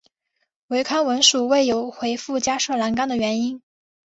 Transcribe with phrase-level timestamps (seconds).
[0.69, 3.61] 唯康文署未有回覆加设栏杆的原因。